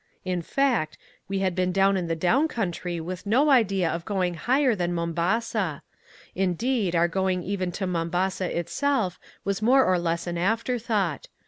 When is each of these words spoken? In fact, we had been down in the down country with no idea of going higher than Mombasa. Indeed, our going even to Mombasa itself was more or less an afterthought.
In 0.25 0.41
fact, 0.41 0.97
we 1.27 1.41
had 1.45 1.53
been 1.53 1.71
down 1.71 1.95
in 1.95 2.07
the 2.07 2.15
down 2.15 2.47
country 2.47 2.99
with 2.99 3.27
no 3.27 3.51
idea 3.51 3.87
of 3.87 4.03
going 4.03 4.33
higher 4.33 4.73
than 4.73 4.95
Mombasa. 4.95 5.83
Indeed, 6.33 6.95
our 6.95 7.07
going 7.07 7.43
even 7.43 7.71
to 7.73 7.85
Mombasa 7.85 8.49
itself 8.57 9.19
was 9.45 9.61
more 9.61 9.85
or 9.85 9.99
less 9.99 10.25
an 10.25 10.39
afterthought. 10.39 11.27